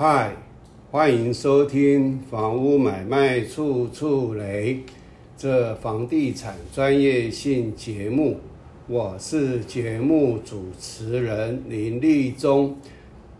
[0.00, 0.32] 嗨，
[0.92, 4.74] 欢迎收听《房屋买卖处处雷》
[5.36, 8.38] 这房地产专业性节目。
[8.86, 12.76] 我是节目主持人林立忠，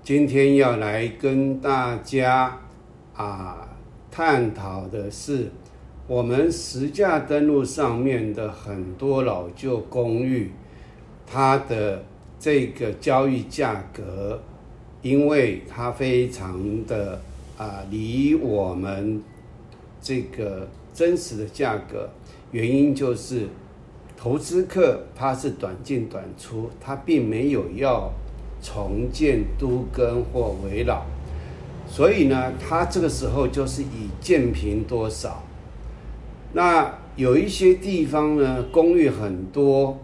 [0.03, 2.59] 今天要来跟大家
[3.15, 3.79] 啊
[4.11, 5.53] 探讨的是
[6.09, 10.51] 我们实价登录上面的很多老旧公寓，
[11.25, 12.05] 它的
[12.41, 14.43] 这个交易价格。
[15.03, 17.21] 因为它非常的
[17.57, 19.23] 啊，离我们
[20.01, 22.09] 这个真实的价格，
[22.51, 23.49] 原因就是
[24.17, 28.13] 投资客他是短进短出，他并没有要
[28.63, 31.07] 重建都跟或围绕，
[31.89, 35.43] 所以呢，他这个时候就是以建平多少。
[36.53, 39.99] 那有一些地方呢，公寓很多，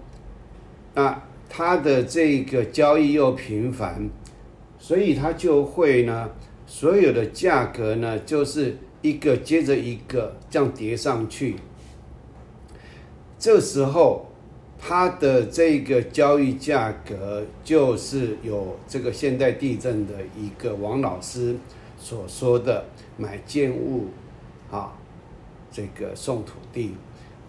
[0.94, 4.08] 那它的这个交易又频繁。
[4.86, 6.28] 所以它就会呢，
[6.66, 11.56] 所有的价格呢，就是一个接着一个这样叠上去。
[13.38, 14.26] 这时候，
[14.78, 21.56] 它的这个交易价格就是有这个现代地震的一个王老师
[21.96, 22.84] 所说的
[23.16, 24.08] 买建物，
[24.70, 24.92] 啊，
[25.72, 26.94] 这个送土地，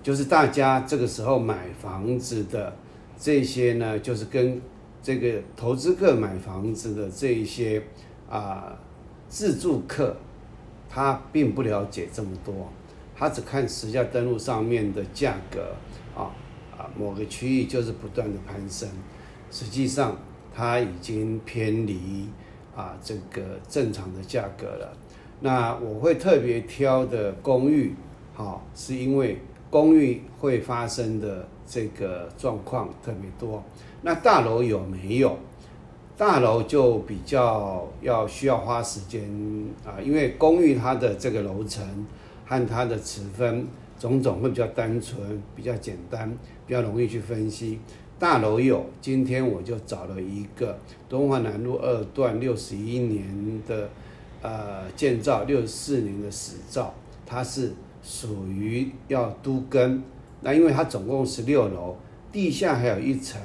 [0.01, 2.77] 就是大家这个时候买房子的
[3.19, 4.61] 这些呢，就是跟。
[5.05, 7.79] 这个投资客买房子的这一些
[8.27, 8.75] 啊
[9.29, 10.17] 自住客，
[10.89, 12.67] 他并不了解这么多，
[13.15, 15.75] 他只看实价登录上面的价格
[16.15, 16.33] 啊
[16.75, 18.89] 啊某个区域就是不断的攀升，
[19.51, 20.17] 实际上
[20.51, 22.27] 它已经偏离
[22.75, 24.97] 啊这个正常的价格了。
[25.39, 27.93] 那我会特别挑的公寓，
[28.33, 29.37] 好，是因为
[29.69, 33.63] 公寓会发生的这个状况特别多。
[34.05, 35.35] 那大楼有没有？
[36.15, 39.23] 大楼就比较要需要花时间
[39.83, 41.83] 啊，因为公寓它的这个楼层
[42.45, 43.65] 和它的尺分
[43.99, 46.31] 种种会比较单纯、比较简单、
[46.67, 47.79] 比较容易去分析。
[48.19, 50.77] 大楼有，今天我就找了一个
[51.09, 53.89] 东华南路二段六十一年的
[54.43, 56.93] 呃建造，六十四年的始造，
[57.25, 57.73] 它是
[58.03, 60.03] 属于要都更。
[60.41, 61.97] 那因为它总共十六楼，
[62.31, 63.41] 地下还有一层。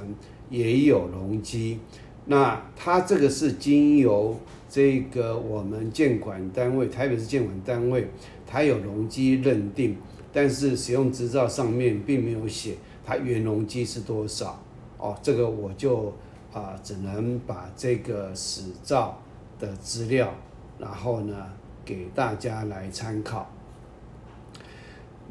[0.50, 1.78] 也有容积，
[2.26, 4.36] 那它这个是经由
[4.68, 8.06] 这个我们建管单位，台北市建管单位，
[8.46, 9.96] 它有容积认定，
[10.32, 12.74] 但是使用执照上面并没有写
[13.06, 14.60] 它原容积是多少
[14.98, 16.12] 哦，这个我就
[16.52, 19.20] 啊只能把这个史照
[19.58, 20.34] 的资料，
[20.78, 21.46] 然后呢
[21.84, 23.50] 给大家来参考。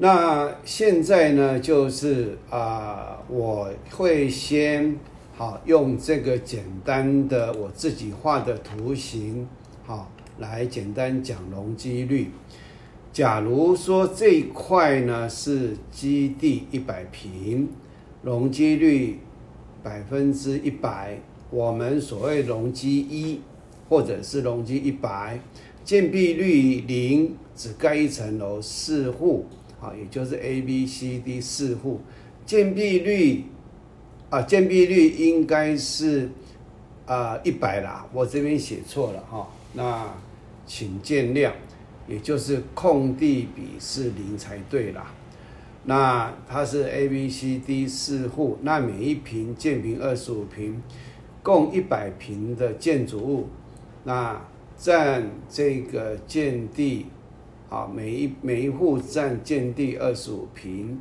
[0.01, 4.97] 那现在呢，就是啊，我会先
[5.39, 9.47] 好用这个简单的我自己画的图形，
[9.85, 12.27] 好来简单讲容积率。
[13.13, 17.69] 假如说这一块呢是基地一百平，
[18.22, 19.19] 容积率
[19.81, 21.17] 百分之一百，
[21.50, 23.39] 我们所谓容积一
[23.88, 25.39] 或者是容积一百，
[25.85, 29.45] 建蔽率零，只盖一层楼四户。
[29.79, 32.01] 好，也就是 A、B、C、D 四户，
[32.45, 33.45] 建蔽率
[34.29, 36.29] 啊，建蔽率应该是
[37.06, 40.07] 啊一百啦，我这边写错了哈，那
[40.66, 41.51] 请见谅，
[42.07, 45.12] 也就是空地比是零才对啦。
[45.85, 50.81] 那它是 A、B、C、D 四户，那每一平建平二十五平，
[51.41, 53.47] 共一百平的建筑物，
[54.03, 54.39] 那
[54.78, 57.07] 占这个建地。
[57.69, 60.97] 啊，每一每一户占建地二十五平。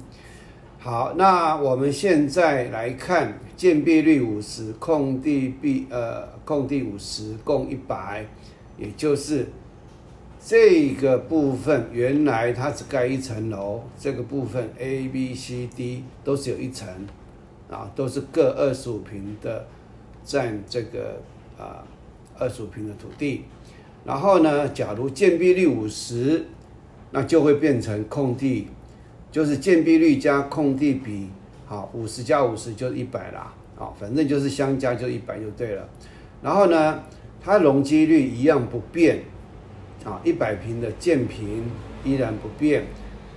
[0.91, 8.25] 好，那我们现在来看建蔽率五十，空地壁呃空地五十，共一百，
[8.78, 9.47] 也就是
[10.43, 16.88] 这个部分原来它只盖一层楼，这个部分 A、B、C、D 都是有一层，
[17.70, 19.66] 啊，都是各二十五平的
[20.25, 21.20] 占这个
[21.58, 21.84] 啊
[22.38, 23.44] 二十五平的土地。
[24.06, 26.46] 然后呢，假如建蔽率五十。
[27.11, 28.69] 那就会变成空地，
[29.31, 31.29] 就是建蔽率加空地比，
[31.67, 35.89] 好，五十加五十就是一百啦，好，反正就是相加就一百就对了。
[36.43, 37.03] 然后呢，
[37.41, 39.21] 它容积率一样不变，
[40.05, 41.65] 啊，一百平的建平
[42.05, 42.85] 依然不变，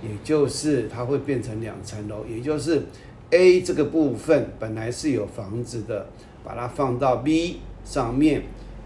[0.02, 2.82] 也就是它会变成两层楼，也就是
[3.30, 6.06] A 这个部分本来是有房子的，
[6.42, 8.42] 把它放到 B 上面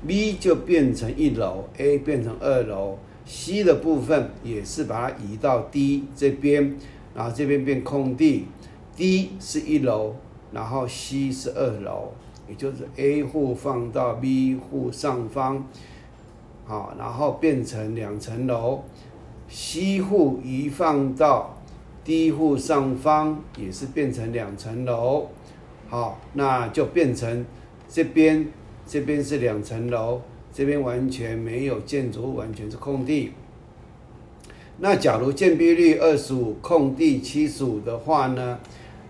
[0.06, 2.98] ，B 就变成一楼，A 变成二楼。
[3.28, 6.76] C 的部分也是把它移到 D 这边，
[7.16, 8.46] 然后这边变空地
[8.94, 10.14] ，D 是一楼，
[10.52, 12.12] 然后 C 是二楼，
[12.46, 15.66] 也就是 A 户放到 B 户上方
[16.66, 18.82] 好，然后变成两层楼
[19.48, 21.56] ，C 户移放到
[22.04, 25.28] D 户上方，也是变成两层楼，
[25.88, 27.46] 好，那就变成
[27.88, 28.46] 这边
[28.86, 30.20] 这边是两层楼，
[30.52, 33.32] 这边完全没有建筑物，完全是空地。
[34.78, 38.58] 那假如建蔽率二十五，空地七十五的话呢，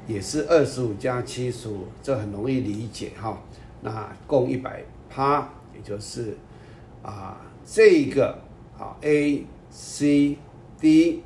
[0.07, 3.37] 也是二十五加七十五，这很容易理解哈。
[3.83, 6.37] 那共一百趴，也就是
[7.03, 8.39] 啊这个
[8.79, 10.39] 啊 A、C、
[10.81, 11.25] D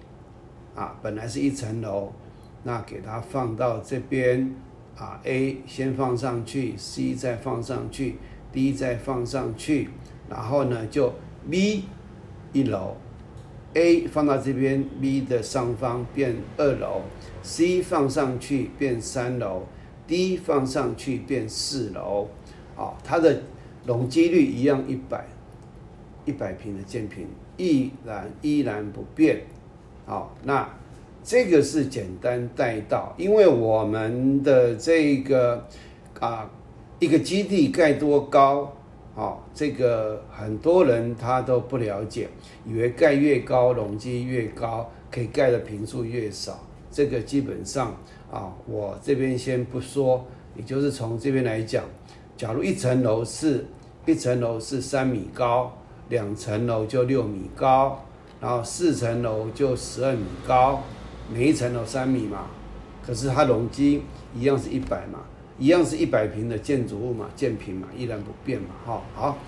[0.75, 2.11] 啊本来是一层楼，
[2.63, 4.55] 那给它放到这边
[4.97, 8.17] 啊 A 先放上去，C 再放上去
[8.51, 9.91] ，D 再放上去，
[10.31, 11.13] 然后呢就
[11.51, 11.85] B
[12.55, 12.97] 一楼。
[13.75, 17.03] A 放到这边，B 的上方变二楼
[17.43, 19.63] ，C 放上去变三楼
[20.09, 22.27] ，D 放上去变四楼，
[22.77, 23.43] 啊，它的
[23.87, 25.25] 容积率一样一百，
[26.25, 29.43] 一百平的建平依然依然不变，
[30.05, 30.69] 好，那
[31.23, 35.65] 这个是简单带到，因为我们的这个
[36.19, 36.51] 啊
[36.99, 38.77] 一个基地盖多高。
[39.15, 42.29] 哦，这个很多人他都不了解，
[42.65, 46.59] 以为盖越高容积越高，可以盖的平数越少。
[46.91, 47.95] 这个基本上
[48.31, 50.25] 啊，我这边先不说，
[50.57, 51.85] 也就是从这边来讲，
[52.37, 53.67] 假如一层楼是
[54.07, 55.77] 一层楼是三米高，
[56.09, 58.05] 两层楼就六米高，
[58.41, 60.83] 然后四层楼就十二米高，
[61.33, 62.47] 每一层楼三米嘛，
[63.05, 64.03] 可是它容积
[64.35, 65.21] 一样是一百嘛。
[65.61, 69.39] 一样是一百平的建筑物嘛，建平嘛，依然不变嘛，哈好。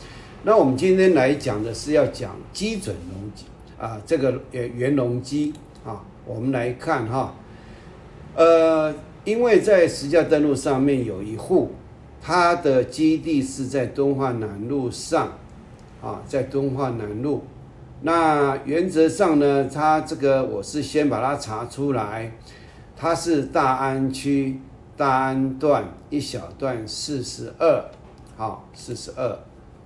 [0.44, 3.47] 那我们今天来讲的是要讲基准容积
[3.79, 5.55] 啊，这个呃原容积
[5.87, 7.35] 啊，我们来看哈，
[8.35, 8.94] 呃，
[9.25, 11.70] 因为在实价登录上面有一户，
[12.20, 15.38] 它的基地是在敦化南路上
[16.03, 17.44] 啊，在敦化南路。
[18.03, 22.32] 那原则上呢，它这个我是先把它查出来，
[22.97, 24.61] 它是大安区。
[24.97, 27.85] 单段一小段四十二，
[28.37, 29.39] 好，四十二，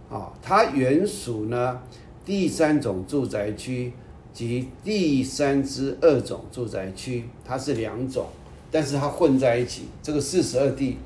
[0.08, 1.80] 好，它原属呢
[2.24, 3.92] 第三种住宅区
[4.32, 8.26] 及第三之二种住宅区，它是两种，
[8.70, 9.88] 但是它混在一起。
[10.02, 10.98] 这个四十二地，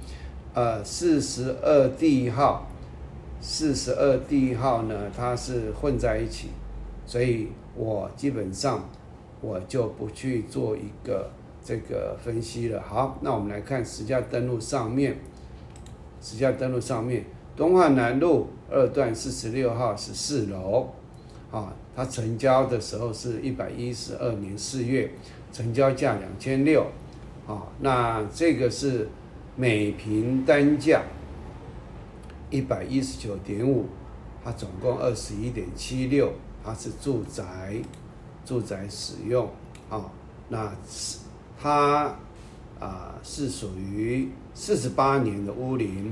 [0.55, 2.67] 呃，四十二地号，
[3.41, 6.49] 四十二地号呢，它是混在一起，
[7.07, 8.89] 所以我基本上
[9.41, 11.31] 我就不去做一个。
[11.63, 15.19] 这个分析了，好，那我们来看实价登录上面，
[16.21, 17.25] 实价登录上面，
[17.55, 20.89] 东华南路二段四十六号十四楼，
[21.51, 25.11] 啊，它成交的时候是一百一十二年四月，
[25.53, 26.87] 成交价两千六，
[27.47, 29.09] 啊，那这个是
[29.55, 31.03] 每平单价
[32.49, 33.87] 一百一十九点五，
[34.43, 36.33] 它总共二十一点七六，
[36.65, 37.75] 它是住宅，
[38.47, 39.49] 住宅使用，
[39.91, 40.11] 啊，
[40.49, 41.19] 那是。
[41.63, 42.17] 它
[42.79, 46.11] 啊是属于四十八年的屋龄，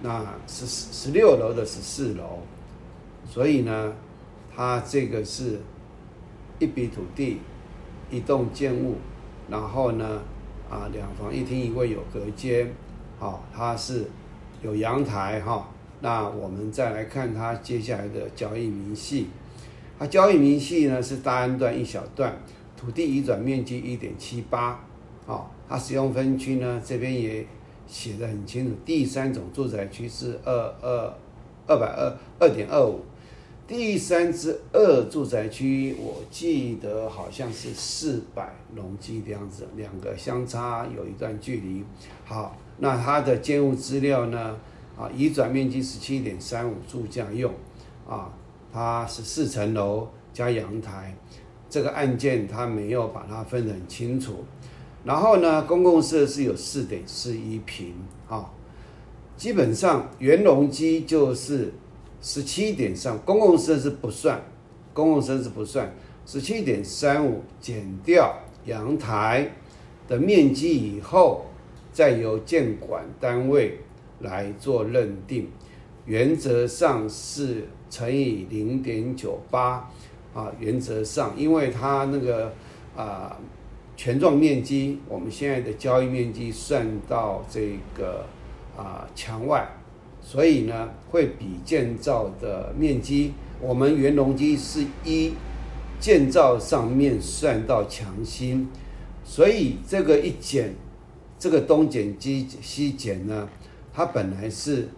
[0.00, 2.38] 那十十六楼的十四楼，
[3.28, 3.92] 所以呢，
[4.54, 5.60] 它这个是
[6.58, 7.40] 一笔土地，
[8.10, 8.96] 一栋建物，
[9.50, 10.22] 然后呢
[10.70, 12.72] 啊两房一厅一卫有隔间，
[13.18, 14.06] 好，它是
[14.62, 15.68] 有阳台哈。
[16.00, 19.28] 那我们再来看它接下来的交易明细，
[19.98, 22.34] 它交易明细呢是大安段一小段。
[22.76, 24.78] 土地移转面积一点七八，
[25.26, 27.46] 好，它使用分区呢，这边也
[27.86, 28.76] 写的很清楚。
[28.84, 30.52] 第三种住宅区是二
[30.82, 31.12] 二
[31.66, 33.00] 二百二二点二五，
[33.66, 41.82] 第三之二住宅区，我记得好像是四百容积的样子，两个相差有一段距离。
[42.24, 44.56] 好，那它的建物资料呢？
[44.96, 47.52] 啊，移转面积十七点三五，住家用，
[48.08, 48.32] 啊，
[48.72, 51.14] 它是四层楼加阳台。
[51.68, 54.44] 这个案件他没有把它分得很清楚，
[55.04, 57.94] 然后呢，公共设施有四点四一平
[58.28, 58.50] 啊，
[59.36, 61.72] 基本上原容积就是
[62.22, 64.40] 十七点三，公共设施不算，
[64.92, 65.92] 公共设施不算，
[66.24, 69.50] 十七点三五减掉阳台
[70.08, 71.46] 的面积以后，
[71.92, 73.80] 再由建管单位
[74.20, 75.48] 来做认定，
[76.04, 79.90] 原则上是乘以零点九八。
[80.36, 82.52] 啊，原则上，因为它那个
[82.94, 83.34] 啊，
[83.96, 88.26] 权状面积，我们现在的交易面积算到这个
[88.76, 89.66] 啊墙外，
[90.20, 95.32] 所以呢，会比建造的面积，我们原容积是一
[95.98, 98.68] 建造上面算到墙心，
[99.24, 100.74] 所以这个一减，
[101.38, 103.48] 这个东减西西减呢，
[103.94, 104.90] 它本来是，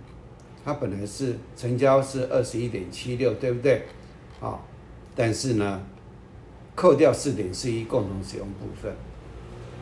[0.64, 3.82] 它本来是成交是二十一点七六，对不对？
[4.40, 4.58] 啊，
[5.18, 5.82] 但是呢，
[6.76, 8.94] 扣掉四点四一共同使用部分，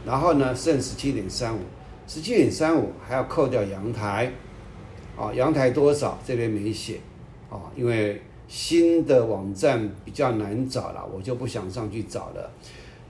[0.06, 1.60] 然后呢剩十七点三五，
[2.06, 4.32] 十七点三五还要扣掉阳台，
[5.14, 7.00] 啊，阳台多少这边没写，
[7.50, 12.50] 啊，因为新的网站比较难找了，我就不想上去找了。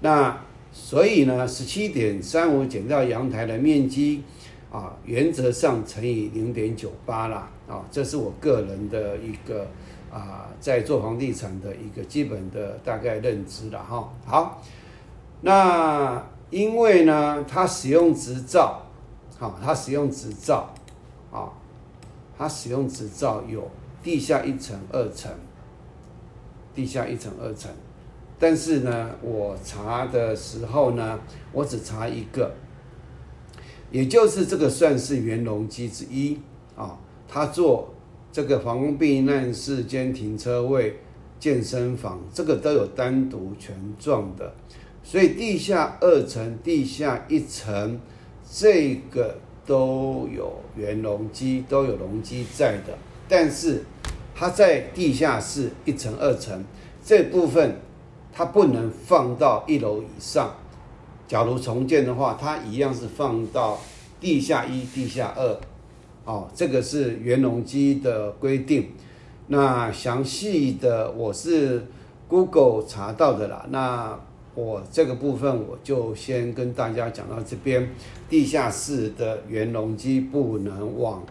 [0.00, 0.36] 那
[0.72, 4.24] 所以呢，十七点三五减掉阳台的面积。
[4.68, 9.66] 啊，原则上乘以零点九八啦，啊，这是我个人的一个
[10.16, 14.10] 啊，在做房地产的一个基本的大概认知了哈。
[14.24, 14.62] 好，
[15.42, 18.80] 那因为呢，它使用执照，
[19.38, 20.72] 好，它使用执照，
[21.30, 21.52] 啊，
[22.38, 23.70] 它使用执照有
[24.02, 25.30] 地下一层、二层，
[26.74, 27.70] 地下一层、二层，
[28.38, 31.20] 但是呢，我查的时候呢，
[31.52, 32.54] 我只查一个。
[33.90, 36.40] 也就是这个算是原容积之一
[36.74, 37.92] 啊，他做
[38.36, 40.94] 这个防空避难室兼停车位、
[41.40, 44.52] 健身房，这个都有单独权状的，
[45.02, 47.98] 所以地下二层、地下一层
[48.52, 53.82] 这个都有原容积，都有容积在的，但是
[54.34, 56.62] 它在地下室一层、二层
[57.02, 57.76] 这部分，
[58.34, 60.54] 它不能放到一楼以上。
[61.26, 63.80] 假如重建的话，它一样是放到
[64.20, 65.58] 地下一、地下二，
[66.26, 68.88] 哦，这个是原容积的规定。
[69.46, 71.86] 那详细的我是
[72.28, 73.64] Google 查到的啦。
[73.70, 74.18] 那
[74.54, 77.88] 我这个部分我就先跟大家讲到这边。
[78.28, 81.24] 地下室的原容积不能往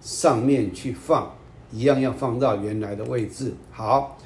[0.00, 1.34] 上面去放，
[1.70, 3.52] 一样要放到原来的位置。
[3.70, 4.16] 好。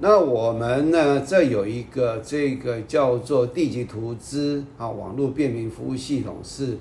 [0.00, 1.20] 那我们呢？
[1.26, 6.78] 这有一个这个叫做地级图资啊，网络便民服务系统是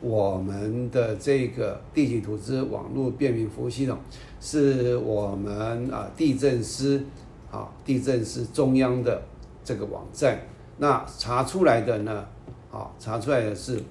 [0.00, 3.98] 我们的这个地级图资网络便民服务系统，
[4.40, 7.04] 是我们啊地震司
[7.50, 9.20] 啊地震司中央的
[9.64, 10.40] 这个网站。
[10.78, 12.26] 那查出来的呢？
[12.70, 13.82] 啊，查出来的是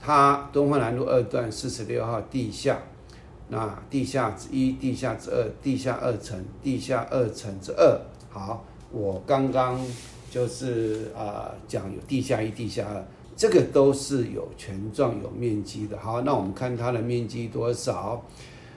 [0.00, 2.78] 它东方南路二段四十六号地下。
[3.46, 9.78] 那地下之一、地下之二、地下二层、地下二层之二，好，我刚刚
[10.30, 13.04] 就是啊讲有地下一、地下二，
[13.36, 15.98] 这个都是有权状、有面积的。
[15.98, 18.24] 好，那我们看它的面积多少？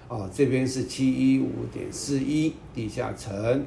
[0.08, 3.66] 哦，这边是七一五点四一地下层，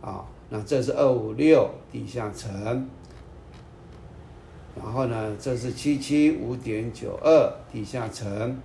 [0.00, 2.88] 啊，那这是二五六地下层，
[4.76, 8.58] 然后呢，这是七七五点九二地下层。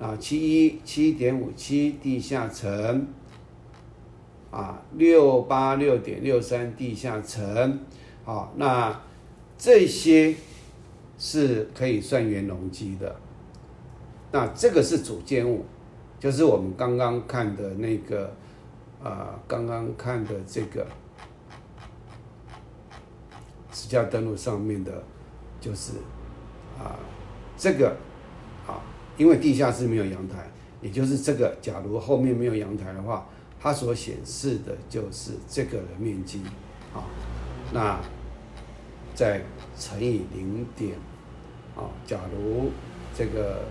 [0.00, 3.06] 啊，七一七点五七地下层，
[4.50, 7.78] 啊，六八六点六三地下层，
[8.24, 9.00] 好，那
[9.56, 10.34] 这些
[11.24, 13.14] 是可以算原容积的。
[14.32, 15.64] 那这个是主建物，
[16.18, 18.34] 就是我们刚刚看的那个，
[19.00, 20.84] 啊，刚刚看的这个，
[23.72, 24.90] 实价登录上面的，
[25.60, 25.92] 就是
[26.76, 26.98] 啊，
[27.56, 27.96] 这个。
[28.66, 28.82] 啊
[29.16, 30.50] 因为地下室没有阳台，
[30.80, 33.28] 也就是这个，假如后面没有阳台的话，
[33.60, 36.42] 它所显示的就是这个的面积，
[36.92, 37.04] 啊，
[37.72, 38.00] 那
[39.14, 39.42] 再
[39.78, 40.96] 乘以零点，
[41.76, 42.70] 啊，假如
[43.14, 43.62] 这个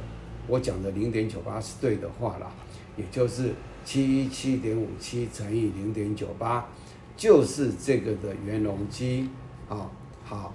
[0.47, 2.51] 我讲的零点九八是对的话啦，
[2.97, 3.53] 也就是
[3.83, 6.67] 七一七点五七乘以零点九八，
[7.15, 9.29] 就是这个的原容积，
[9.69, 9.89] 啊，
[10.23, 10.53] 好，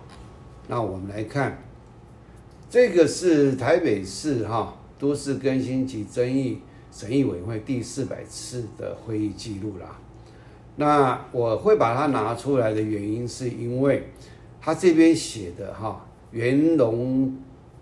[0.68, 1.62] 那我们来看。
[2.68, 6.60] 这个是台北市哈都市更新及争议
[6.90, 9.96] 审议委员会第四百次的会议记录啦。
[10.74, 14.08] 那我会把它拿出来的原因，是因为
[14.60, 16.05] 它这边写的哈
[16.36, 17.34] 原容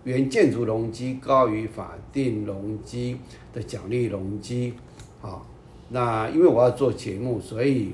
[0.04, 3.16] 原建筑容积高于法定容积
[3.52, 4.74] 的奖励容积，
[5.20, 5.42] 啊，
[5.88, 7.90] 那因为我要做节目，所以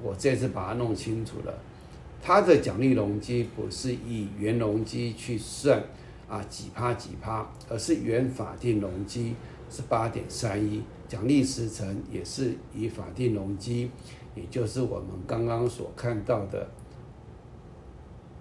[0.00, 1.52] 我这次把它弄清楚了。
[2.22, 5.82] 它的奖励容积不是以原容积去算。
[6.26, 9.34] 啊，几趴几趴，而是原法定容积
[9.70, 13.90] 是八点三一，奖励时程也是以法定容积，
[14.34, 16.66] 也就是我们刚刚所看到的，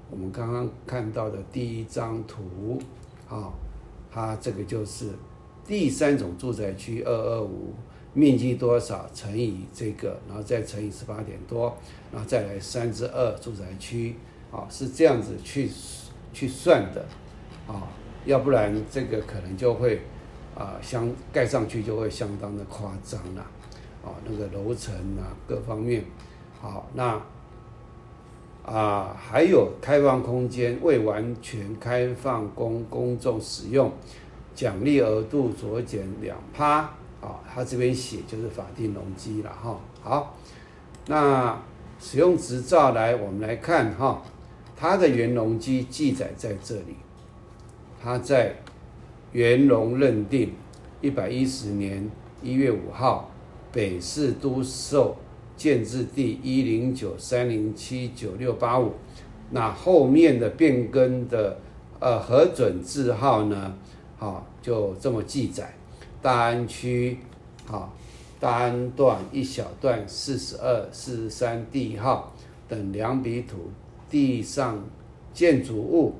[0.10, 2.82] 我们刚刚看到的第一张图，
[3.28, 3.52] 啊，
[4.12, 5.10] 它这个就是
[5.66, 7.74] 第三种住宅区二二五
[8.14, 11.76] 面积多少乘以这个，然后再乘以十八点多，
[12.12, 14.16] 然后再来三之二住宅区，
[14.52, 15.70] 啊，是这样子去
[16.32, 17.06] 去算的。
[17.66, 17.88] 啊，
[18.26, 20.02] 要不然这个可能就会
[20.54, 23.42] 啊，相盖上去就会相当的夸张了，
[24.04, 26.04] 啊，那个楼层啊各方面，
[26.60, 27.20] 好，那
[28.66, 33.92] 啊还有开放空间未完全开放供公众使用，
[34.56, 36.78] 奖励额度酌减两趴，
[37.22, 40.38] 啊，他这边写就是法定容积了哈，好，
[41.08, 41.62] 那
[42.00, 44.22] 使用执照来，我们来看哈，
[44.76, 46.96] 它的原容积记载在这里，
[48.02, 48.56] 它在
[49.32, 50.54] 元隆认定
[51.02, 52.10] 一百一十年
[52.42, 53.30] 一月五号，
[53.72, 55.18] 北市都售
[55.56, 58.94] 建制第一零九三零七九六八五，
[59.52, 61.60] 那后面的变更的
[62.00, 63.76] 呃核准字号呢，
[64.18, 65.74] 好就这么记载，
[66.22, 67.18] 大安区
[67.66, 67.94] 好。
[68.40, 72.36] 大安段一小段四十二、四十三地号
[72.68, 73.72] 等两笔土
[74.10, 74.84] 地上
[75.34, 76.16] 建筑物，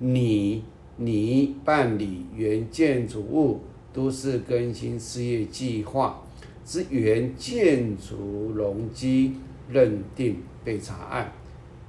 [0.00, 0.64] 拟
[0.96, 3.60] 拟办理原建筑物
[3.92, 6.20] 都市更新事业计划
[6.68, 9.36] 之原建筑容积
[9.70, 11.32] 认定被查案，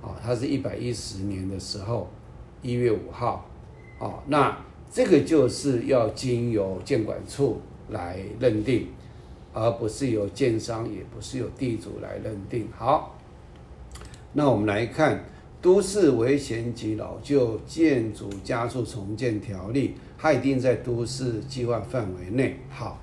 [0.01, 2.09] 啊，它是一百一十年的时候
[2.61, 3.45] 一月五号，
[3.99, 4.57] 啊，那
[4.89, 7.59] 这个就是要经由建管处
[7.89, 8.87] 来认定。
[9.51, 12.67] 而不是由建商，也不是由地主来认定。
[12.71, 13.17] 好，
[14.33, 15.17] 那我们来看
[15.59, 22.59] 《都市危险及老旧建筑加速重建条例》，它一定在都市计划范围内。
[22.69, 23.01] 好，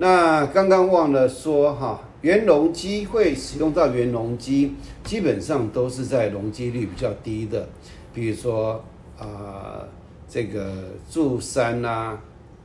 [0.00, 7.68] 那刚刚忘了说哈，原容积会使用到原容积，基本上都是在容积率比较低的，
[8.14, 8.82] 比如说
[9.18, 9.86] 啊，
[10.26, 10.72] 这个
[11.10, 12.18] 住山呐。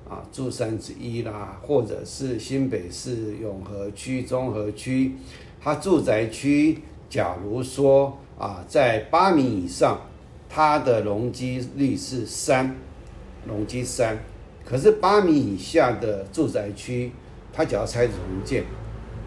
[0.08, 5.16] 啊，住山之一啦，或者是新北市永和区、中和区，
[5.60, 6.78] 它住宅区，
[7.10, 10.00] 假如说啊，在八米以上，
[10.48, 12.76] 它的容积率是三，
[13.48, 14.16] 容积三，
[14.64, 17.12] 可是八米以下的住宅区，
[17.56, 18.66] 它只要拆除重建，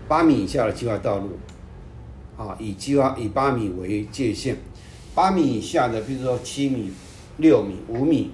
[0.06, 1.30] 八米以下的计划道路，
[2.36, 4.56] 啊，以计划以八米为界限，
[5.14, 6.92] 八米以下的，比如说七米、
[7.38, 8.32] 六米、五米。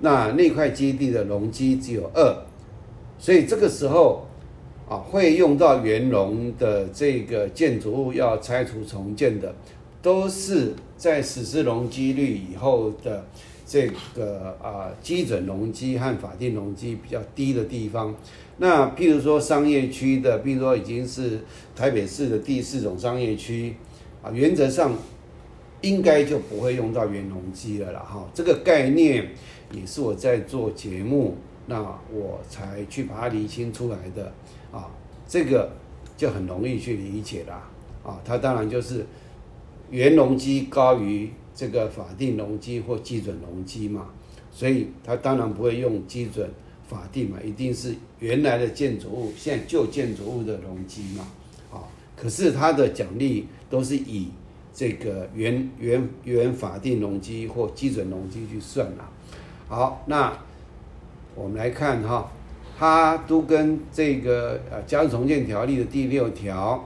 [0.00, 2.36] 那那块基地的容积只有二，
[3.18, 4.26] 所以这个时候
[4.88, 9.54] 啊，会用到原容的这个建筑物要拆除重建的，
[10.02, 13.24] 都是在实施容积率以后的
[13.64, 18.14] 这个啊基准容积和法定容积比较低的地方。
[18.58, 21.40] 那譬如说商业区的，比如说已经是
[21.74, 23.74] 台北市的第四种商业区
[24.22, 24.92] 啊，原则上
[25.80, 28.00] 应该就不会用到原容积了啦。
[28.00, 29.28] 哈，这个概念。
[29.72, 31.36] 也是我在做节目，
[31.66, 31.80] 那
[32.12, 34.32] 我才去把它理清出来的
[34.70, 34.88] 啊，
[35.26, 35.72] 这个
[36.16, 37.68] 就很容易去理解啦
[38.04, 39.04] 啊，它当然就是
[39.90, 44.10] 原容积高于这个法定容积或基准容积嘛，
[44.52, 46.48] 所以它当然不会用基准
[46.86, 51.26] 法定嘛，一定是原来的建筑物，现在旧建筑物的容积嘛
[51.70, 51.84] 啊，
[52.16, 54.30] 可是它的奖励都是以
[54.72, 59.10] 这个原原原法定容积或基准容积去算啦。
[59.68, 60.32] 好，那
[61.34, 62.32] 我们来看哈，
[62.78, 66.82] 它都跟这个呃《加重建条例》的第六条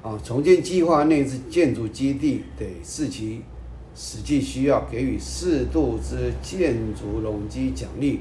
[0.00, 3.42] 啊，重建计划内之建筑基地得视其
[3.96, 8.20] 实际需要，给予适度之建筑容积奖励，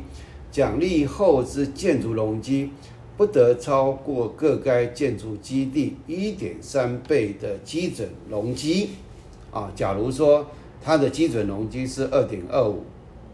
[0.52, 2.70] 奖励后之建筑容积
[3.18, 8.90] 不得超过各该建筑基地一点三倍的基准容积
[9.52, 9.72] 啊。
[9.76, 10.46] 假如说
[10.84, 12.84] 它的基准容积是二点二五。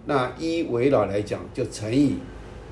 [0.06, 2.15] 那一围绕来讲，就乘以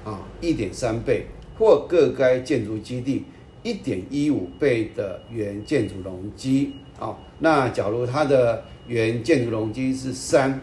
[0.05, 1.25] 啊一点三倍，
[1.59, 3.25] 或各该建筑基地
[3.61, 7.17] 一点一五倍的原建筑容积啊。
[7.39, 10.61] 那假如它的原建筑容积是三，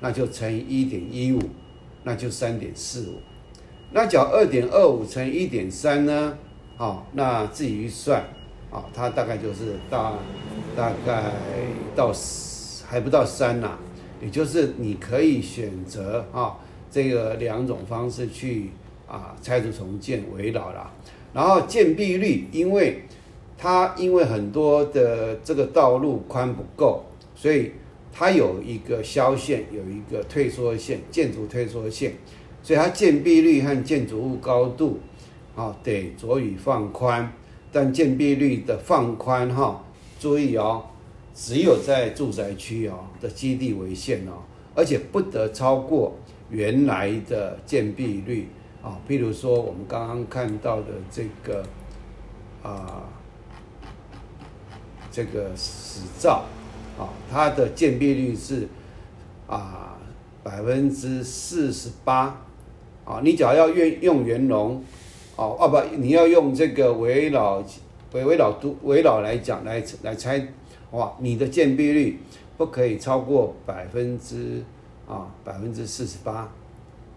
[0.00, 1.38] 那就乘以一点一五，
[2.08, 3.20] 那就三点四五。
[3.92, 6.38] 那缴二点二五乘一点三呢？
[6.78, 8.22] 啊，那自己去算
[8.70, 10.14] 啊，它大概就是大
[10.74, 11.24] 大概
[11.94, 12.10] 到
[12.86, 13.76] 还不到三呐。
[14.22, 16.56] 也就是你可以选择啊，
[16.90, 18.70] 这个两种方式去
[19.06, 20.90] 啊拆除重建围绕啦，
[21.34, 23.02] 然后建蔽率，因为
[23.58, 27.72] 它因为很多的这个道路宽不够，所以
[28.12, 32.12] 它有一个消线，有一个退缩线，建筑退缩线，
[32.62, 34.98] 所以它建蔽率和建筑物高度
[35.54, 37.32] 啊得着以放宽，
[37.70, 39.84] 但建蔽率的放宽哈，
[40.18, 40.84] 注意哦。
[41.40, 44.42] 只有在住宅区哦的基地为限哦，
[44.74, 46.16] 而且不得超过
[46.50, 48.48] 原来的建蔽率
[48.82, 48.98] 啊。
[49.08, 51.64] 譬如说，我们刚刚看到的这个
[52.60, 53.04] 啊，
[55.12, 56.44] 这个史照
[56.98, 58.68] 啊，它的鉴别率是
[59.46, 59.96] 啊
[60.42, 62.36] 百分之四十八
[63.04, 63.20] 啊。
[63.22, 64.82] 你只要要用用圆龙
[65.36, 67.62] 哦，哦不，你要用这个围绕
[68.12, 70.46] 围围绕都围绕来讲来来猜。
[70.90, 72.18] 哇，你的鉴别率
[72.56, 74.62] 不可以超过百分之
[75.06, 76.50] 啊百分之四十八，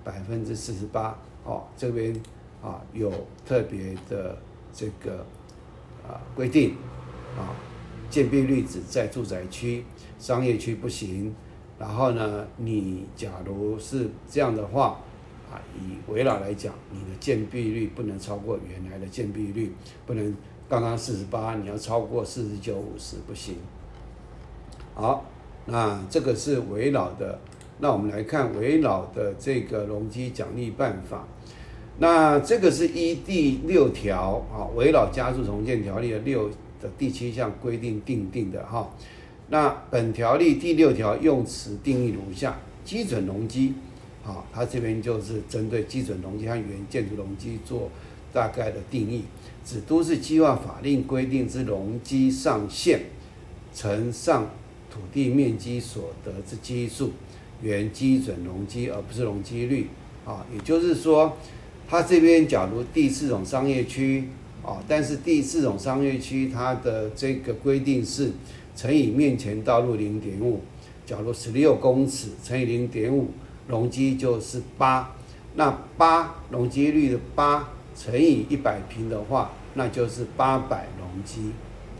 [0.03, 2.13] 百分之四十八哦，这边
[2.61, 3.11] 啊有
[3.47, 4.37] 特别的
[4.73, 5.25] 这个
[6.07, 6.75] 啊规定。
[7.37, 7.55] 啊，
[8.11, 9.83] 建蔽率只在住宅区，
[10.19, 11.33] 商业区不行。
[11.79, 14.99] 然后呢，你假如是这样的话，
[15.51, 19.73] 啊，以围绕来讲，你的建蔽率不能超过原来的建蔽率，
[20.05, 20.37] 不能
[20.69, 23.55] 刚刚四十八，你要超过四十九、五十不行。
[24.93, 25.25] 好，
[25.65, 27.39] 那这个是围绕的。
[27.79, 31.25] 那我们来看围绕的这个容积奖励办法。
[31.97, 36.47] 那这个是依第六条啊，围绕加速重建条例的六
[36.81, 38.89] 的第七项规定定定的哈。
[39.49, 43.73] 那本条例第六条用词定义如下：基准容积，
[44.23, 47.89] 好，它这边就是针对基准容积和原建筑容积做
[48.33, 49.23] 大概的定义，
[49.65, 53.01] 指都市计划法令规定之容积上限
[53.73, 54.49] 乘上
[54.89, 57.11] 土地面积所得之基数。
[57.61, 59.87] 原基准容积，而不是容积率
[60.25, 61.37] 啊，也就是说，
[61.87, 64.29] 它这边假如第四种商业区
[64.63, 68.31] 啊，但是第四种商业区它的这个规定是
[68.75, 70.61] 乘以面前道路零点五，
[71.05, 73.29] 假如十六公尺乘以零点五，
[73.67, 75.15] 容积就是八，
[75.55, 81.51] 那八容积率的八乘以一百平的话，那就是八百容积，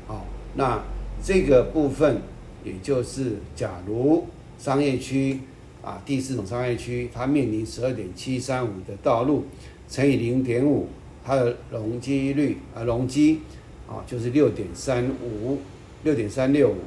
[0.07, 0.81] 好，那
[1.23, 2.21] 这个部分
[2.63, 5.39] 也就是假如商业区。
[5.83, 9.45] 啊，第四种商业区，它面临十二点七三五的道路
[9.89, 10.87] 乘以零点五，
[11.23, 13.41] 它的容积率啊，容积
[13.87, 15.59] 啊，就是六点三五，
[16.03, 16.77] 六点三六五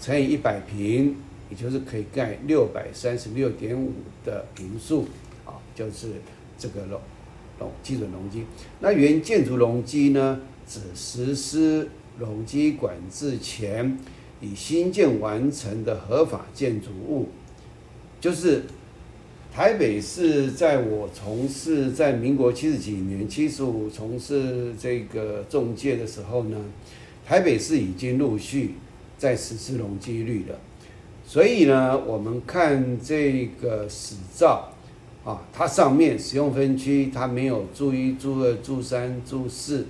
[0.00, 1.16] 乘以一百平，
[1.50, 3.92] 也就是可以盖六百三十六点五
[4.24, 5.06] 的平数
[5.44, 6.08] 啊，就是
[6.58, 7.00] 这个容
[7.58, 8.44] 容基准容积。
[8.80, 13.98] 那原建筑容积呢，指实施容积管制前
[14.40, 17.28] 已新建完成的合法建筑物。
[18.20, 18.62] 就是
[19.54, 26.58] 台北市，在我从事在民国七十几年、七十五从事这个中介的时候呢，
[27.24, 28.74] 台北市已经陆续
[29.16, 30.58] 在实施容积率了。
[31.24, 34.72] 所以呢，我们看这个史照
[35.24, 39.86] 啊，它上面使用分区它没有注一、注二、注三、注四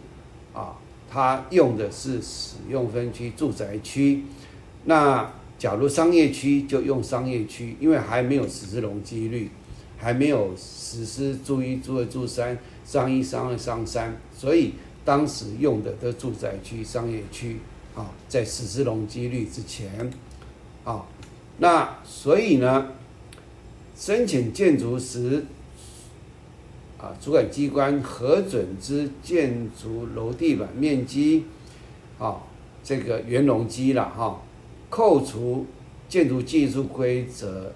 [0.52, 0.76] 啊，
[1.10, 4.24] 它用的是使用分区住宅区，
[4.84, 5.32] 那。
[5.64, 9.50] 假如商业区就用商业区，因为还没有实施容积率，
[9.96, 14.74] 还没有实施住一、住二、住三、商一、商二、商三，所以
[15.06, 17.56] 当时用的都住宅区、商业区
[17.94, 20.10] 啊，在实施容积率之前
[20.84, 21.06] 啊，
[21.56, 22.88] 那所以呢，
[23.96, 25.46] 申请建筑时
[26.98, 31.44] 啊，主管机关核准之建筑楼地板面积
[32.18, 32.42] 啊，
[32.84, 34.42] 这个原容积了哈。
[34.94, 35.66] 扣除
[36.08, 37.72] 建筑技术规则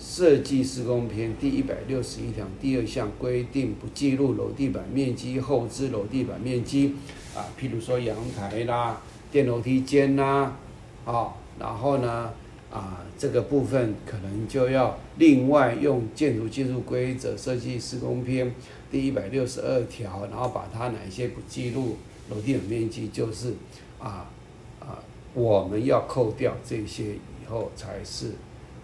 [0.00, 6.96] 设计施工篇第一百六十一条第二项规定，不计入楼地板面积后之楼地板面积
[7.36, 10.56] 啊，譬如说阳台啦、电楼梯间啦，
[11.04, 12.32] 啊，然后呢
[12.68, 18.52] 啊，这个部分可能就要另外用建筑技术规则设计施工篇
[18.90, 21.96] 第一百六十二条，然后把它哪一些不计入
[22.28, 23.54] 楼地板面积，就是
[24.00, 24.28] 啊。
[25.34, 28.30] 我们要扣掉这些以后，才是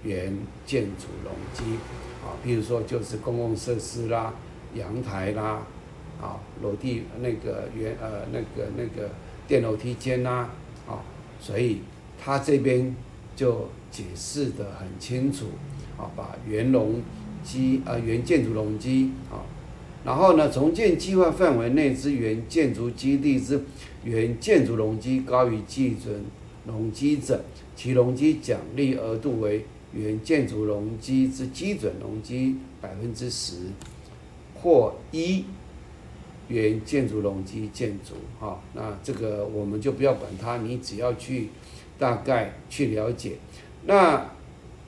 [0.02, 0.36] 原
[0.66, 1.76] 建筑容积
[2.24, 2.34] 啊。
[2.42, 4.34] 比如说，就是公共设施啦、
[4.74, 5.62] 阳台啦、
[6.20, 9.10] 啊楼地那个原呃那个那个
[9.46, 10.48] 电楼梯间呐
[10.88, 11.00] 啊，
[11.40, 11.82] 所以
[12.22, 12.94] 他这边
[13.36, 15.46] 就解释的很清楚
[15.96, 17.00] 啊，把原容
[17.44, 19.46] 积啊原建筑容积啊，
[20.04, 23.64] 然后呢，重建计划范围内之原建筑基地之
[24.02, 26.24] 原建筑容积高于基准。
[26.66, 27.42] 容积者，
[27.74, 33.56] 其容积奖励额度为原建筑容积之基准容积百分之十，
[34.54, 35.44] 或一
[36.48, 38.14] 原建筑容积建筑。
[38.38, 41.48] 哈，那这个我们就不要管它，你只要去
[41.98, 43.38] 大概去了解。
[43.86, 44.30] 那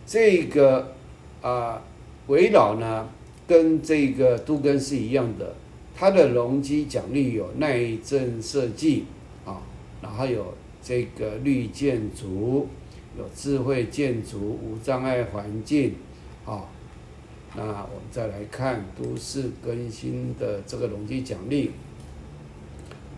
[0.06, 0.92] 这个
[1.40, 1.82] 啊，
[2.26, 3.08] 围绕呢，
[3.48, 5.54] 跟这个都根是一样的，
[5.96, 9.06] 它的容积奖励有耐震设计
[9.46, 9.62] 啊，
[10.02, 10.54] 然后有。
[10.82, 12.68] 这个绿建筑
[13.16, 15.94] 有智慧建筑、无障碍环境，
[16.44, 16.64] 啊，
[17.54, 21.70] 那我们再来看都市更新的这个容积奖励，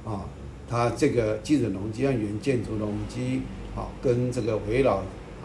[0.05, 0.29] 啊，
[0.69, 3.41] 它这个基准容积和原建筑容积，
[3.75, 4.97] 啊，跟这个围绕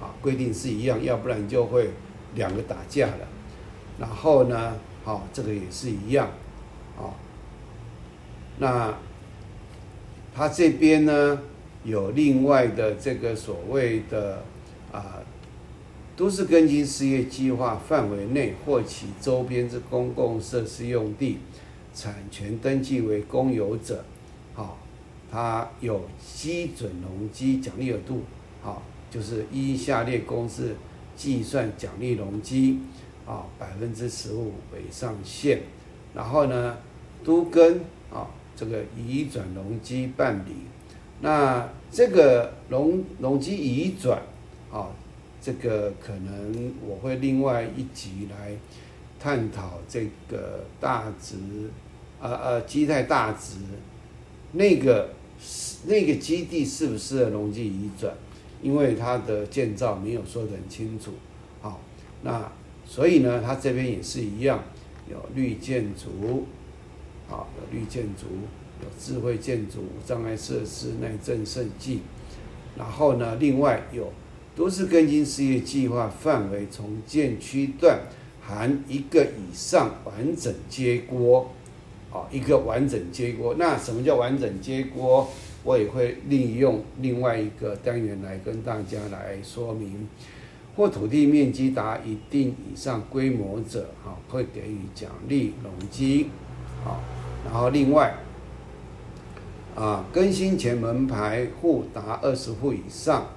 [0.02, 1.92] 啊规定是一样，要不然就会
[2.36, 3.28] 两个打架了。
[3.98, 6.28] 然后呢，好，这个也是一样，
[6.98, 7.16] 啊，
[8.58, 8.94] 那
[10.36, 11.40] 它这边呢？
[11.84, 14.44] 有另外的这个所谓的
[14.92, 15.22] 啊，
[16.16, 21.38] 都市更新事业计划范围内或其周边之公共设施用地，
[21.94, 24.04] 产权登记为公有者，
[24.54, 24.78] 好，
[25.32, 28.24] 它有基准容积奖励额度，
[28.62, 30.76] 好，就是依下列公式
[31.16, 32.80] 计算奖励容积，
[33.26, 35.62] 啊，百分之十五为上限，
[36.14, 36.78] 然后呢，
[37.24, 37.80] 都跟
[38.12, 40.52] 啊这个移转容积办理，
[41.22, 44.22] 那这个容容积移转，
[44.72, 44.90] 啊，
[45.42, 48.56] 这个可能我会另外一集来
[49.20, 51.36] 探讨这个大值，
[52.22, 53.56] 呃呃基态大值，
[54.54, 55.10] 那个。
[55.86, 58.14] 那个基地是不适合容积移转？
[58.62, 61.14] 因为它的建造没有说得很清楚，
[61.62, 61.80] 好，
[62.24, 62.52] 那
[62.86, 64.62] 所以呢，它这边也是一样，
[65.10, 66.46] 有绿建筑，
[67.30, 68.26] 好，有绿建筑，
[69.00, 72.02] 智慧建筑、无障碍设施、耐震设计，
[72.78, 74.12] 然后呢，另外有
[74.56, 78.00] 都市更新事业计划范围重建区段
[78.42, 81.50] 含一个以上完整接锅。
[82.12, 85.30] 啊，一个完整接锅，那什么叫完整接锅？
[85.64, 90.08] 我也会利用另外一个单元来跟大家来说明。
[90.76, 96.30] 或土地面积达一定以上规模者，哈，会给予奖励容积，
[96.84, 97.00] 好，
[97.46, 98.16] 然后另外，
[99.80, 103.28] 啊，更新前门牌户达二十户以上，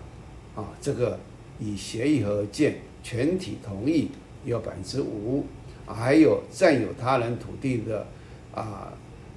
[0.56, 1.18] 啊，这个
[1.60, 4.10] 以协议合建，全体同意
[4.44, 5.44] 有百分之五，
[5.86, 8.06] 还有占有他人土地的。
[8.54, 8.92] 啊，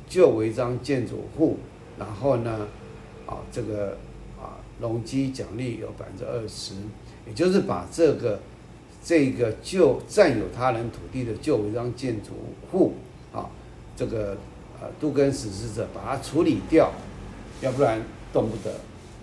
[0.09, 1.57] 旧违章建筑户，
[1.97, 2.67] 然后呢，
[3.25, 3.97] 啊，这个
[4.37, 6.73] 啊，容积奖励有百分之二十，
[7.25, 8.37] 也就是把这个
[9.01, 12.31] 这个旧占有他人土地的旧违章建筑
[12.69, 12.95] 户，
[13.31, 13.49] 啊，
[13.95, 14.35] 这个
[14.81, 16.91] 呃，都跟实施者把它处理掉，
[17.61, 18.01] 要不然
[18.33, 18.73] 动不得，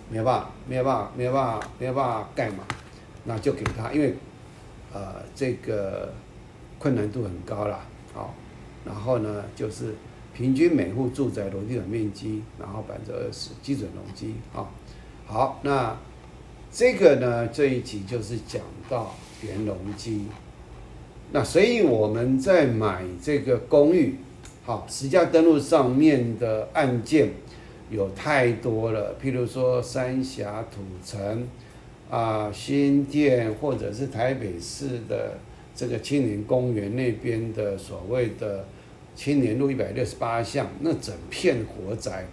[0.09, 2.63] 没有办法，没有办法，没有办法，没有办法盖嘛，
[3.25, 4.15] 那就给他，因为
[4.93, 6.13] 呃，这个
[6.79, 7.79] 困难度很高了，
[8.13, 8.33] 好。
[8.85, 9.95] 然后呢，就是
[10.33, 14.67] 平均每户住宅楼地板面积，然后百分之二十基准容积啊。
[15.25, 15.95] 好，那
[16.69, 20.25] 这个呢，这一集就是讲到原容积。
[21.31, 24.17] 那所以我们在买这个公寓，
[24.63, 27.29] 好，实价登录上面的案件
[27.89, 31.47] 有太多了，譬如说三峡土城
[32.09, 35.37] 啊、新店，或者是台北市的。
[35.75, 38.63] 这个青年公园那边的所谓的
[39.15, 42.27] 青年路一百六十八巷，那整片活宅，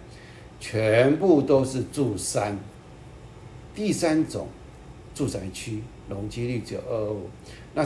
[0.59, 2.55] 全部都是住山，
[3.73, 4.47] 第三种
[5.15, 7.27] 住宅区，容积率只有二二五。
[7.73, 7.83] 那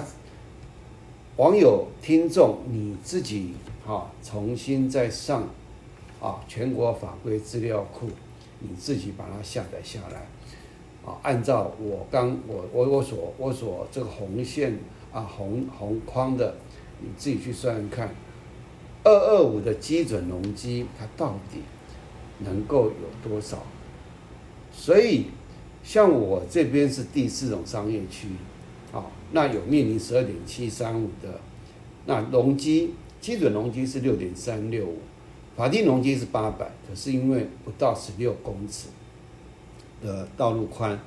[1.38, 3.54] 网友听众你自己
[3.86, 5.44] 哈，重新再上
[6.22, 8.08] 啊全国法规资料库，
[8.60, 10.28] 你自己把它下载下来，
[11.06, 14.78] 啊，按照我刚我我我所我所这个红线。
[15.12, 16.56] 啊，红红框的，
[17.00, 18.14] 你自己去算算看，
[19.06, 21.62] 二二五的基准容积它到底
[22.40, 23.64] 能够有多少？
[24.74, 25.28] 所以，
[25.86, 28.28] 像我这边是第四种商业区，
[29.32, 31.40] 那有面临十二点七三五的，
[32.06, 35.00] 那容积基准容积是六点三六五，
[35.58, 38.88] 法定容积是八百，可是因为不到十六公尺
[40.02, 41.00] 的道路宽。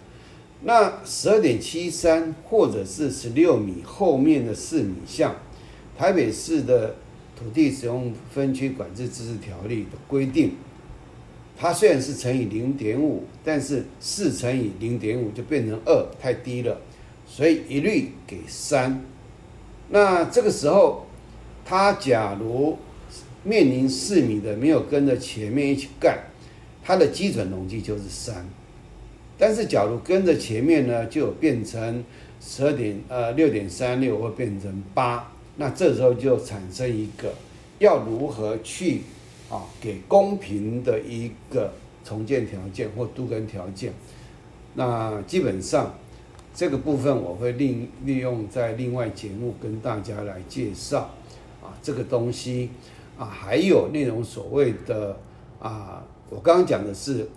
[0.62, 5.36] 那十二点七三或者是十六米后面的四米巷，
[5.96, 6.96] 台北市的
[7.38, 10.56] 土地使用分区管制自治条例的规定，
[11.56, 16.80] 它虽然是乘以零点五，但是四乘以零点五就变成二，太低了，
[17.28, 19.04] 所以一律给三。
[19.90, 21.06] 那这个时候，
[21.64, 22.76] 他假如
[23.44, 26.18] 面临四米的没有跟着前面一起干，
[26.82, 28.44] 它的基准容积就是三。
[29.38, 32.02] 但是，假如跟着前面呢，就变成
[32.40, 37.32] 十二点呃六点三六，会变成八，那这时候就产生一个
[37.78, 39.02] 要如何去
[39.48, 41.72] 啊给公平的一个
[42.04, 43.92] 重建条件或都跟条件。
[44.74, 45.94] 那基本上
[46.54, 51.10] 这个部分我会利利用在另外节目跟大家来介绍
[51.62, 52.70] 啊这个东西
[53.18, 55.16] 啊，还有那种所谓的
[55.60, 57.28] 啊，我刚刚讲的是。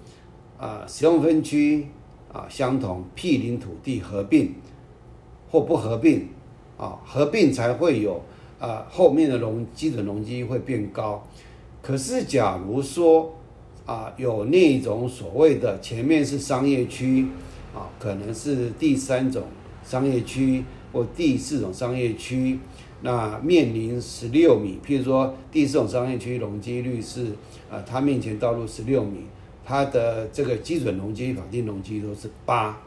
[0.61, 1.87] 啊，使用分区
[2.31, 4.53] 啊相同，毗邻土地合并
[5.49, 6.27] 或不合并
[6.77, 8.21] 啊，合并才会有
[8.59, 11.27] 啊后面的容基准容积会变高。
[11.81, 13.33] 可是假如说
[13.87, 17.25] 啊有那种所谓的前面是商业区
[17.73, 19.43] 啊，可能是第三种
[19.83, 22.59] 商业区或第四种商业区，
[23.01, 27.27] 那面临十六米，譬如说第四种商业区容积率是
[27.69, 29.25] 啊，它面前道路十六米。
[29.63, 32.81] 它的这个基准容积、法定容积都是八，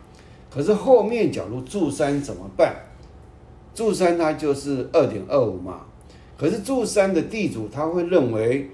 [0.50, 2.74] 可是后面假如住山怎么办？
[3.72, 5.86] 住山它就是二点二五嘛，
[6.36, 8.68] 可是住山的地主他会认为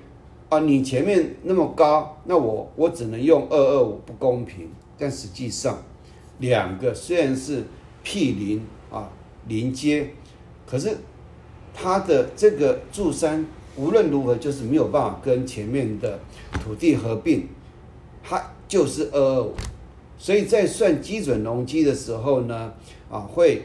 [0.48, 4.68] 啊，你前面那么高，那我我只能用二二五，不公平。
[4.98, 5.78] 但实际上，
[6.40, 7.62] 两个虽然是
[8.02, 9.08] 毗邻啊
[9.46, 10.10] 临接，
[10.66, 10.96] 可是
[11.72, 16.18] 它的这个柱山无论如何就是没有办法跟前面的
[16.52, 17.46] 土地合并，
[18.22, 19.54] 它就是二二五。
[20.18, 22.72] 所以在算基准容积的时候呢，
[23.10, 23.62] 啊，会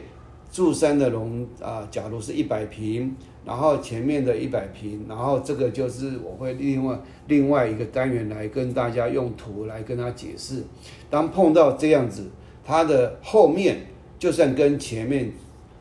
[0.50, 10.62] 柱山的容啊，假如是一百平，然后前面的一百平，然后这个就是我会另外另外一个单元来跟大家用图来跟他解释。
[11.10, 12.30] 当碰到这样子，
[12.66, 13.86] 它的后面
[14.18, 15.32] 就算跟前面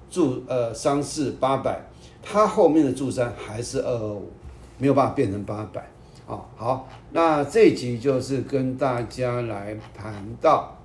[0.10, 1.82] 柱呃商是八百，
[2.22, 4.32] 它后面的柱山还是二二五，
[4.78, 5.84] 没有办法变成八百。
[6.28, 10.76] 啊，好，那这一集就是跟大家来谈到，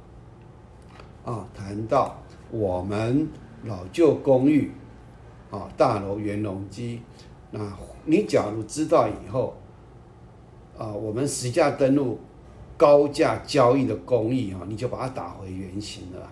[1.24, 2.14] 啊，谈到
[2.50, 3.26] 我们
[3.64, 4.70] 老旧公寓，
[5.50, 7.00] 啊，大楼原容积，
[7.50, 7.72] 那
[8.04, 9.54] 你假如知道以后，
[10.76, 12.18] 啊，我们实价登录
[12.80, 16.26] 高价交易的工艺啊，你就把它打回原形了，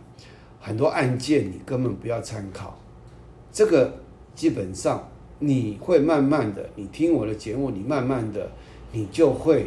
[0.59, 2.79] 很多案件你根本不要参考，
[3.53, 3.93] 这个
[4.35, 5.07] 基本上
[5.39, 8.49] 你会慢慢的，你听我的节目，你慢慢的。
[8.91, 9.67] 你就会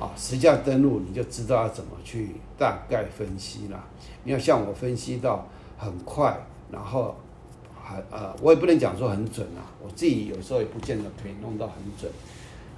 [0.00, 3.84] 啊，实价登录，你就知道要怎么去大概分析了。
[4.24, 6.34] 你要像我分析到很快，
[6.70, 7.14] 然后
[7.78, 12.10] 还呃，我也不能讲说很准啊，我自己有时候也不见得可以弄到很准。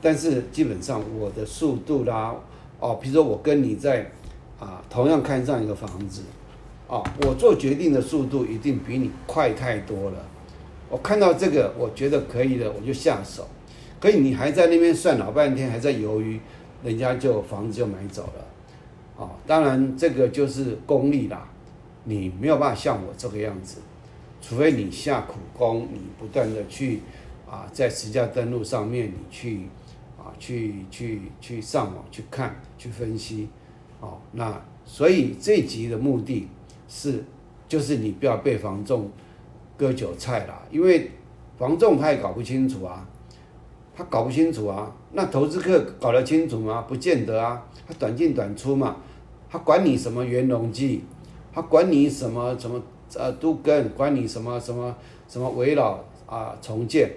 [0.03, 2.35] 但是基本上我的速度啦，
[2.81, 4.11] 哦，比如说我跟你在
[4.61, 6.23] 啊同样看上一个房子，
[6.87, 10.19] 哦，我做决定的速度一定比你快太多了。
[10.91, 13.49] 我看到这个，我觉得可以的，我就下手。
[14.01, 16.39] 可以你还在那边算老半天，还在犹豫，
[16.83, 18.45] 人家就房子就买走了，
[19.17, 21.49] 哦，当然这个就是功力啦，
[22.05, 23.79] 你没有办法像我这个样子，
[24.43, 27.01] 除非你下苦功，你不断的去
[27.49, 29.67] 啊，在实价登录上面你去，
[30.39, 33.49] 去去去上网去看去分析，
[34.01, 36.49] 哦，那所以这集的目的
[36.89, 37.25] 是，
[37.69, 39.11] 就是你不要被房仲
[39.77, 41.11] 割韭菜啦，因为
[41.59, 43.09] 房仲他也搞不清楚啊。
[43.97, 46.83] 他搞不清楚啊，那投资客搞得清楚吗？
[46.89, 48.97] 不见得啊，他短进短出嘛，
[49.49, 51.05] 他管你什么元隆记，
[51.53, 52.83] 他管你什么什么
[53.17, 54.93] 呃都跟，管你什么什么
[55.29, 57.09] 什么围绕啊重建，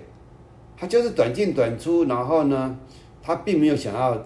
[0.77, 2.77] 他就是短进短出，然后呢，
[3.27, 4.17] 他并没有想要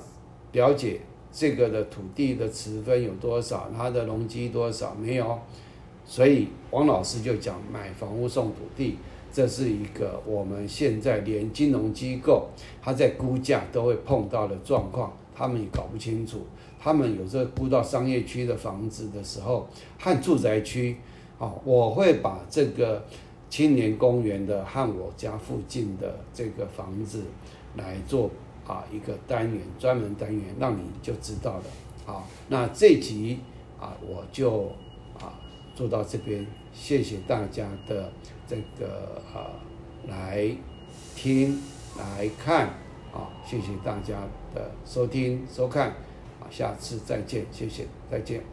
[0.51, 5.39] 了解这个的土地的持分有多少，它的容积多少没有，
[6.05, 8.97] 所以王老师就讲买房屋送土地。
[9.33, 16.45] 这是一个我们现在连金融机构他在估价都会碰到的状况，他们也搞不清楚。
[16.79, 20.95] 他们有时候估到商业区的房子的时候和住宅区，
[21.39, 23.03] 啊，我会把这个
[23.49, 27.23] 青年公园的和我家附近的这个房子
[27.77, 28.29] 来做
[28.67, 31.63] 啊一个单元，专门单元，让你就知道了。
[32.05, 33.39] 好，那这集
[33.79, 34.67] 啊我就
[35.19, 35.33] 啊
[35.75, 38.11] 做到这边，谢谢大家的。
[38.47, 39.47] 这个啊，
[40.09, 40.53] 来
[41.15, 41.57] 听
[41.97, 42.67] 来看
[43.13, 44.19] 啊，谢谢大家
[44.53, 45.87] 的收听收看
[46.41, 48.50] 啊，下次再见，谢谢，再见。